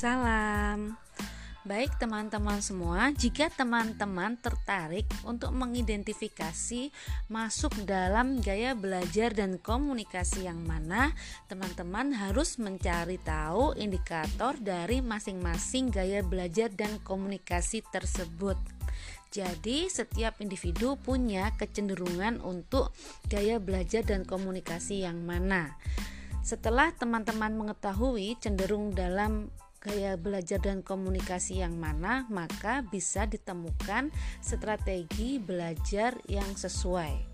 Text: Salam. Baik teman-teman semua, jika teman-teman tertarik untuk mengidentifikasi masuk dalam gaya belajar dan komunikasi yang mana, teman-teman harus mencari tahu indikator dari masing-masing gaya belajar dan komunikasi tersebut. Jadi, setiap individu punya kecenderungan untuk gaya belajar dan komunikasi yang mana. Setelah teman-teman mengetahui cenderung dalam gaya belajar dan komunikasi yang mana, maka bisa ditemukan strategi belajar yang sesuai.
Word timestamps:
Salam. 0.00 0.96
Baik 1.60 1.92
teman-teman 2.00 2.64
semua, 2.64 3.12
jika 3.12 3.52
teman-teman 3.52 4.32
tertarik 4.40 5.04
untuk 5.28 5.52
mengidentifikasi 5.52 6.88
masuk 7.28 7.84
dalam 7.84 8.40
gaya 8.40 8.72
belajar 8.72 9.36
dan 9.36 9.60
komunikasi 9.60 10.48
yang 10.48 10.56
mana, 10.64 11.12
teman-teman 11.52 12.16
harus 12.16 12.56
mencari 12.56 13.20
tahu 13.20 13.76
indikator 13.76 14.56
dari 14.56 15.04
masing-masing 15.04 15.92
gaya 15.92 16.24
belajar 16.24 16.72
dan 16.72 16.96
komunikasi 17.04 17.84
tersebut. 17.92 18.56
Jadi, 19.28 19.92
setiap 19.92 20.40
individu 20.40 20.96
punya 20.96 21.52
kecenderungan 21.60 22.40
untuk 22.40 22.96
gaya 23.28 23.60
belajar 23.60 24.00
dan 24.00 24.24
komunikasi 24.24 25.04
yang 25.04 25.20
mana. 25.28 25.76
Setelah 26.40 26.88
teman-teman 26.96 27.52
mengetahui 27.52 28.40
cenderung 28.40 28.96
dalam 28.96 29.52
gaya 29.80 30.20
belajar 30.20 30.60
dan 30.60 30.84
komunikasi 30.84 31.64
yang 31.64 31.80
mana, 31.80 32.28
maka 32.28 32.84
bisa 32.84 33.24
ditemukan 33.24 34.12
strategi 34.44 35.40
belajar 35.40 36.20
yang 36.28 36.52
sesuai. 36.52 37.29